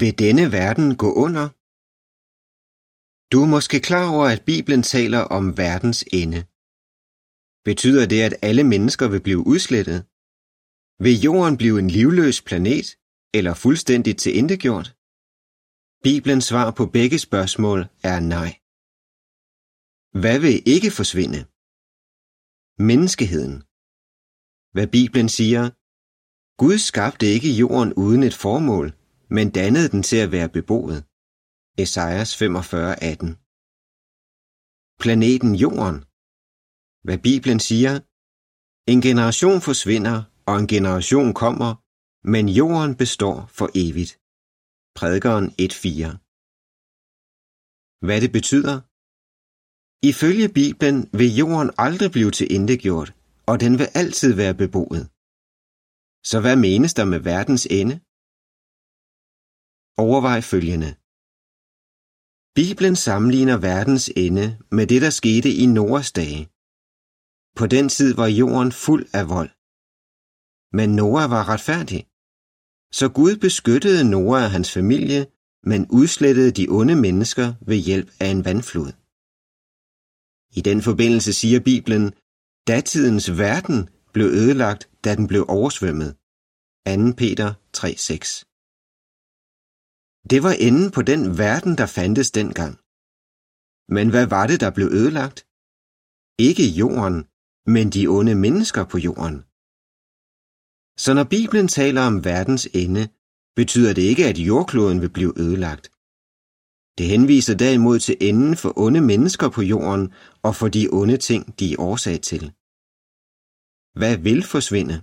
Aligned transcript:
Vil 0.00 0.18
denne 0.24 0.46
verden 0.58 0.88
gå 1.02 1.10
under? 1.24 1.46
Du 3.32 3.36
er 3.44 3.50
måske 3.56 3.78
klar 3.88 4.06
over, 4.14 4.26
at 4.34 4.44
Bibelen 4.50 4.82
taler 4.94 5.22
om 5.36 5.44
verdens 5.64 6.00
ende. 6.20 6.40
Betyder 7.68 8.04
det, 8.12 8.20
at 8.28 8.34
alle 8.48 8.64
mennesker 8.64 9.06
vil 9.12 9.22
blive 9.26 9.42
udslettet? 9.52 9.98
Vil 11.04 11.16
jorden 11.26 11.56
blive 11.60 11.76
en 11.82 11.90
livløs 11.96 12.38
planet 12.48 12.86
eller 13.38 13.54
fuldstændigt 13.54 14.18
tilintetgjort? 14.24 14.88
Bibelens 16.06 16.46
svar 16.50 16.68
på 16.78 16.84
begge 16.96 17.18
spørgsmål 17.26 17.80
er 18.10 18.18
nej. 18.34 18.50
Hvad 20.22 20.38
vil 20.44 20.56
ikke 20.74 20.90
forsvinde? 20.98 21.40
Menneskeheden. 22.90 23.56
Hvad 24.74 24.88
Bibelen 24.96 25.28
siger, 25.38 25.62
Gud 26.62 26.78
skabte 26.90 27.26
ikke 27.26 27.50
jorden 27.62 27.92
uden 28.04 28.22
et 28.28 28.36
formål, 28.44 28.86
men 29.30 29.50
dannede 29.50 29.88
den 29.88 30.02
til 30.02 30.16
at 30.16 30.32
være 30.32 30.48
beboet. 30.48 30.98
Esajas 31.82 32.30
45:18. 32.42 33.36
Planeten 35.02 35.54
Jorden. 35.54 35.98
Hvad 37.06 37.18
Bibelen 37.28 37.60
siger, 37.68 37.94
en 38.92 39.00
generation 39.08 39.60
forsvinder, 39.68 40.16
og 40.48 40.54
en 40.58 40.68
generation 40.74 41.34
kommer, 41.34 41.70
men 42.34 42.44
jorden 42.48 42.92
består 43.02 43.36
for 43.58 43.68
evigt. 43.84 44.12
Prædikeren 44.98 45.46
1:4. 45.64 46.08
Hvad 48.06 48.18
det 48.24 48.32
betyder? 48.38 48.76
Ifølge 50.10 50.48
Bibelen 50.58 50.98
vil 51.18 51.30
jorden 51.40 51.70
aldrig 51.86 52.10
blive 52.16 52.32
til 52.38 52.46
indegjort, 52.56 53.10
og 53.50 53.54
den 53.62 53.72
vil 53.80 53.88
altid 54.00 54.30
være 54.42 54.54
beboet. 54.62 55.02
Så 56.30 56.36
hvad 56.40 56.56
menes 56.66 56.92
der 56.98 57.06
med 57.12 57.20
verdens 57.32 57.66
ende? 57.78 57.94
Overvej 60.04 60.40
følgende. 60.52 60.90
Bibelen 62.58 62.96
sammenligner 63.06 63.56
verdens 63.70 64.06
ende 64.24 64.46
med 64.76 64.86
det, 64.86 65.00
der 65.04 65.10
skete 65.20 65.50
i 65.62 65.66
Noras 65.66 66.12
dage. 66.12 66.42
På 67.58 67.64
den 67.74 67.86
tid 67.96 68.10
var 68.20 68.28
jorden 68.40 68.72
fuld 68.84 69.04
af 69.18 69.24
vold. 69.34 69.50
Men 70.78 70.88
Noah 70.98 71.26
var 71.34 71.42
retfærdig. 71.52 72.00
Så 72.98 73.06
Gud 73.18 73.34
beskyttede 73.46 74.10
Noah 74.10 74.42
og 74.46 74.50
hans 74.56 74.70
familie, 74.78 75.22
men 75.70 75.80
udslettede 75.98 76.52
de 76.58 76.66
onde 76.78 76.96
mennesker 77.06 77.48
ved 77.68 77.78
hjælp 77.88 78.08
af 78.20 78.28
en 78.34 78.44
vandflod. 78.48 78.90
I 80.58 80.60
den 80.68 80.78
forbindelse 80.88 81.32
siger 81.40 81.60
Bibelen, 81.70 82.06
datidens 82.70 83.26
verden 83.44 83.78
blev 84.14 84.26
ødelagt, 84.40 84.82
da 85.04 85.10
den 85.18 85.26
blev 85.30 85.42
oversvømmet. 85.48 86.10
2. 86.86 87.12
Peter 87.20 87.48
3:6 87.76 88.55
det 90.32 90.40
var 90.46 90.54
enden 90.68 90.90
på 90.96 91.02
den 91.10 91.22
verden, 91.38 91.72
der 91.80 91.86
fandtes 91.96 92.30
dengang. 92.30 92.74
Men 93.96 94.06
hvad 94.14 94.26
var 94.36 94.46
det, 94.50 94.58
der 94.64 94.70
blev 94.76 94.88
ødelagt? 95.00 95.38
Ikke 96.48 96.66
jorden, 96.80 97.18
men 97.74 97.86
de 97.94 98.02
onde 98.16 98.34
mennesker 98.46 98.84
på 98.92 98.98
jorden. 99.08 99.36
Så 101.04 101.10
når 101.14 101.26
Bibelen 101.34 101.68
taler 101.78 102.02
om 102.10 102.24
verdens 102.30 102.64
ende, 102.82 103.04
betyder 103.58 103.92
det 103.94 104.02
ikke, 104.10 104.24
at 104.30 104.38
jordkloden 104.38 105.00
vil 105.02 105.12
blive 105.16 105.34
ødelagt. 105.44 105.86
Det 106.98 107.06
henviser 107.14 107.56
derimod 107.64 107.98
til 107.98 108.16
enden 108.28 108.56
for 108.62 108.72
onde 108.84 109.00
mennesker 109.00 109.48
på 109.56 109.62
jorden 109.62 110.04
og 110.46 110.52
for 110.58 110.68
de 110.76 110.82
onde 111.00 111.16
ting, 111.28 111.42
de 111.58 111.72
er 111.72 111.80
årsag 111.88 112.18
til. 112.30 112.44
Hvad 114.00 114.14
vil 114.26 114.42
forsvinde? 114.54 114.96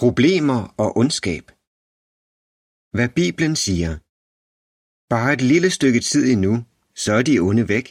Problemer 0.00 0.60
og 0.82 0.88
ondskab 1.02 1.53
hvad 2.96 3.08
Bibelen 3.08 3.56
siger. 3.56 3.92
Bare 5.14 5.32
et 5.32 5.42
lille 5.52 5.70
stykke 5.70 6.00
tid 6.00 6.32
endnu, 6.32 6.54
så 7.04 7.12
er 7.12 7.22
de 7.22 7.38
onde 7.38 7.68
væk. 7.68 7.86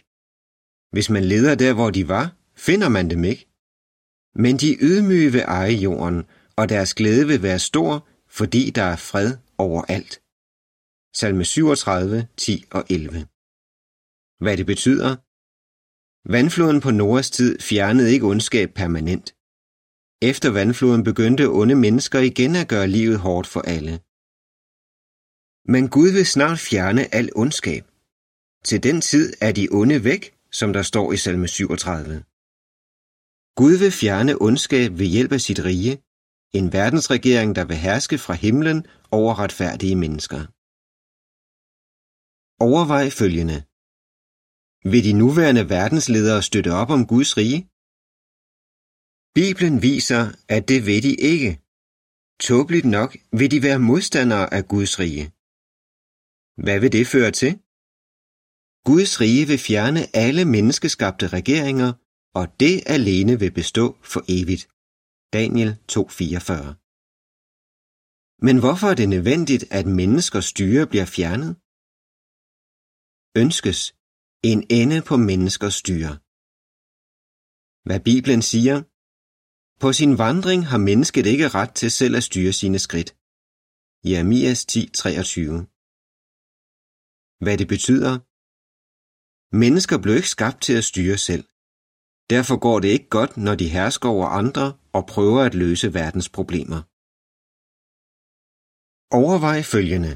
Hvis 0.94 1.10
man 1.10 1.24
leder 1.24 1.56
der, 1.56 1.74
hvor 1.74 1.90
de 1.90 2.08
var, 2.08 2.26
finder 2.56 2.90
man 2.90 3.10
dem 3.10 3.24
ikke. 3.24 3.46
Men 4.44 4.58
de 4.58 4.78
ydmyge 4.82 5.32
vil 5.32 5.42
eje 5.42 5.76
jorden, 5.86 6.24
og 6.56 6.70
deres 6.70 6.94
glæde 6.94 7.28
vil 7.28 7.42
være 7.44 7.60
stor, 7.60 8.08
fordi 8.28 8.70
der 8.70 8.84
er 8.84 8.96
fred 8.96 9.38
overalt. 9.58 10.14
Salme 11.20 11.46
37, 11.46 12.28
10 12.38 12.66
og 12.72 12.84
11 12.90 13.20
Hvad 14.44 14.58
det 14.58 14.66
betyder? 14.66 15.12
Vandfloden 16.36 16.82
på 16.82 16.92
Noras 16.92 17.32
tid 17.32 17.60
fjernede 17.60 18.12
ikke 18.14 18.26
ondskab 18.26 18.70
permanent. 18.82 19.28
Efter 20.30 20.50
vandfloden 20.50 21.04
begyndte 21.04 21.50
onde 21.50 21.76
mennesker 21.76 22.20
igen 22.20 22.56
at 22.56 22.68
gøre 22.68 22.88
livet 22.88 23.20
hårdt 23.20 23.48
for 23.48 23.62
alle. 23.62 24.00
Men 25.66 25.90
Gud 25.90 26.12
vil 26.12 26.26
snart 26.26 26.60
fjerne 26.60 27.16
al 27.16 27.30
ondskab. 27.36 27.84
Til 28.64 28.84
den 28.84 29.02
tid 29.02 29.34
er 29.42 29.52
de 29.52 29.68
onde 29.72 30.04
væk, 30.04 30.24
som 30.52 30.74
der 30.74 30.82
står 30.82 31.14
i 31.14 31.18
salme 31.18 31.48
37. 31.48 32.24
Gud 33.56 33.76
vil 33.82 33.92
fjerne 33.92 34.42
ondskab 34.42 34.92
ved 35.00 35.06
hjælp 35.06 35.32
af 35.32 35.42
sit 35.42 35.60
rige, 35.60 36.02
en 36.60 36.74
verdensregering, 36.74 37.56
der 37.56 37.66
vil 37.66 37.78
herske 37.78 38.18
fra 38.18 38.34
himlen 38.34 38.86
over 39.12 39.40
retfærdige 39.40 39.96
mennesker. 39.96 40.42
Overvej 42.70 43.10
følgende. 43.10 43.58
Vil 44.92 45.04
de 45.08 45.14
nuværende 45.14 45.70
verdensledere 45.70 46.44
støtte 46.44 46.72
op 46.82 46.90
om 46.90 47.08
Guds 47.08 47.38
rige? 47.38 47.60
Bibelen 49.40 49.82
viser, 49.82 50.24
at 50.56 50.68
det 50.68 50.86
vil 50.86 51.04
de 51.04 51.14
ikke. 51.34 51.52
Tåbeligt 52.48 52.86
nok 52.86 53.12
vil 53.40 53.52
de 53.52 53.64
være 53.68 53.80
modstandere 53.80 54.54
af 54.54 54.68
Guds 54.68 55.00
rige. 55.00 55.33
Hvad 56.56 56.80
vil 56.80 56.92
det 56.92 57.08
føre 57.08 57.32
til? 57.32 57.52
Guds 58.90 59.22
rige 59.22 59.46
vil 59.52 59.62
fjerne 59.70 60.02
alle 60.24 60.46
menneskeskabte 60.46 61.28
regeringer, 61.28 61.90
og 62.40 62.46
det 62.60 62.76
alene 62.96 63.40
vil 63.40 63.54
bestå 63.60 63.86
for 64.12 64.22
evigt. 64.38 64.64
Daniel 65.38 65.72
2:44 65.92 66.76
Men 68.48 68.56
hvorfor 68.64 68.88
er 68.92 68.98
det 69.02 69.10
nødvendigt, 69.10 69.64
at 69.78 69.86
menneskers 70.02 70.46
styre 70.46 70.88
bliver 70.92 71.06
fjernet? 71.16 71.52
Ønskes 73.44 73.80
en 74.52 74.60
ende 74.80 74.98
på 75.10 75.16
menneskers 75.30 75.76
styre. 75.84 76.14
Hvad 77.88 78.00
Bibelen 78.10 78.42
siger, 78.52 78.78
på 79.84 79.90
sin 80.00 80.14
vandring 80.24 80.60
har 80.72 80.82
mennesket 80.90 81.26
ikke 81.34 81.48
ret 81.58 81.74
til 81.82 81.92
selv 81.92 82.16
at 82.16 82.24
styre 82.30 82.54
sine 82.62 82.80
skridt. 82.86 83.10
Jeremias 84.10 84.60
10:23 84.72 85.73
hvad 87.44 87.58
det 87.58 87.68
betyder? 87.68 88.14
Mennesker 89.64 89.98
blev 90.04 90.16
ikke 90.16 90.36
skabt 90.38 90.60
til 90.62 90.76
at 90.80 90.84
styre 90.92 91.18
selv. 91.18 91.46
Derfor 92.34 92.56
går 92.66 92.80
det 92.80 92.88
ikke 92.88 93.10
godt, 93.18 93.38
når 93.38 93.56
de 93.56 93.74
hersker 93.78 94.10
over 94.10 94.28
andre 94.28 94.68
og 94.98 95.04
prøver 95.14 95.42
at 95.42 95.56
løse 95.64 95.94
verdens 95.94 96.30
problemer. 96.38 96.80
Overvej 99.22 99.60
følgende. 99.74 100.14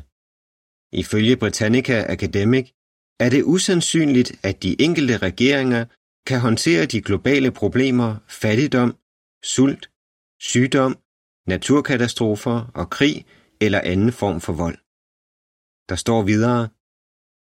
Ifølge 1.02 1.38
Britannica 1.44 1.96
Academic 2.16 2.66
er 3.20 3.30
det 3.30 3.44
usandsynligt, 3.44 4.30
at 4.50 4.64
de 4.64 4.82
enkelte 4.82 5.18
regeringer 5.18 5.86
kan 6.28 6.40
håndtere 6.40 6.86
de 6.86 7.02
globale 7.02 7.52
problemer 7.52 8.10
fattigdom, 8.42 8.92
sult, 9.44 9.84
sygdom, 10.52 10.92
naturkatastrofer 11.48 12.58
og 12.80 12.90
krig 12.90 13.26
eller 13.62 13.82
anden 13.92 14.12
form 14.12 14.42
for 14.42 14.54
vold. 14.54 14.78
Der 15.90 15.96
står 15.96 16.22
videre, 16.32 16.70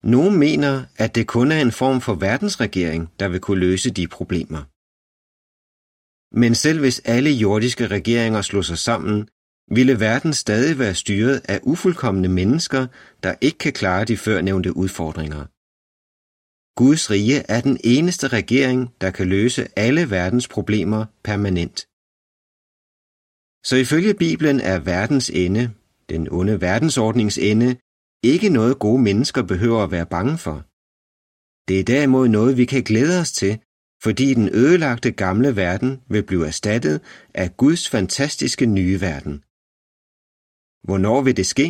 nogle 0.03 0.39
mener, 0.39 0.85
at 0.97 1.15
det 1.15 1.27
kun 1.27 1.53
er 1.53 1.61
en 1.61 1.73
form 1.73 2.01
for 2.01 2.15
verdensregering, 2.15 3.11
der 3.21 3.29
vil 3.29 3.41
kunne 3.41 3.61
løse 3.61 3.91
de 3.91 4.09
problemer. 4.09 4.63
Men 6.41 6.55
selv 6.55 6.81
hvis 6.81 6.99
alle 7.05 7.31
jordiske 7.31 7.87
regeringer 7.87 8.43
slog 8.43 8.65
sig 8.65 8.79
sammen, 8.79 9.29
ville 9.71 10.01
verden 10.01 10.33
stadig 10.33 10.79
være 10.79 10.95
styret 10.95 11.43
af 11.49 11.61
ufuldkommende 11.63 12.29
mennesker, 12.29 12.87
der 13.23 13.35
ikke 13.41 13.59
kan 13.59 13.73
klare 13.73 14.05
de 14.05 14.17
førnævnte 14.17 14.77
udfordringer. 14.77 15.47
Guds 16.81 17.11
rige 17.11 17.39
er 17.49 17.61
den 17.61 17.79
eneste 17.85 18.29
regering, 18.29 18.95
der 19.01 19.11
kan 19.11 19.29
løse 19.29 19.69
alle 19.77 20.11
verdens 20.11 20.49
problemer 20.49 21.07
permanent. 21.23 21.79
Så 23.69 23.77
ifølge 23.77 24.15
Bibelen 24.15 24.61
er 24.61 24.79
verdens 24.79 25.31
ende, 25.31 25.75
den 26.09 26.29
onde 26.31 26.61
verdensordnings 26.61 27.39
ende, 27.39 27.77
ikke 28.23 28.49
noget 28.49 28.79
gode 28.79 29.03
mennesker 29.03 29.43
behøver 29.43 29.85
at 29.85 29.91
være 29.91 30.07
bange 30.07 30.39
for. 30.39 30.57
Det 31.69 31.81
er 31.81 31.85
derimod 31.85 32.29
noget, 32.29 32.57
vi 32.57 32.65
kan 32.65 32.83
glæde 32.83 33.21
os 33.21 33.33
til, 33.33 33.53
fordi 34.03 34.35
den 34.35 34.49
ødelagte 34.63 35.13
gamle 35.13 35.57
verden 35.57 36.03
vil 36.13 36.27
blive 36.27 36.47
erstattet 36.47 36.97
af 37.35 37.57
Guds 37.57 37.89
fantastiske 37.89 38.67
nye 38.67 39.01
verden. 39.01 39.35
Hvornår 40.87 41.23
vil 41.23 41.37
det 41.37 41.47
ske? 41.47 41.69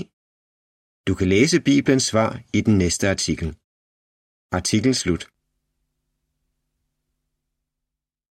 Du 1.08 1.14
kan 1.14 1.28
læse 1.28 1.60
Bibelens 1.60 2.02
svar 2.02 2.30
i 2.52 2.60
den 2.60 2.78
næste 2.78 3.04
artikel. 3.14 3.48
Artikel 4.58 4.94
slut. 4.94 5.24